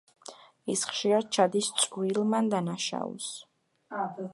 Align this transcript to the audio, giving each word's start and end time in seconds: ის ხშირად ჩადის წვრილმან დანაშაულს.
ის 0.75 0.85
ხშირად 0.91 1.29
ჩადის 1.37 1.69
წვრილმან 1.83 2.53
დანაშაულს. 2.55 3.31